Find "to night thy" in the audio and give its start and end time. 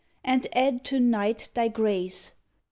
0.85-1.67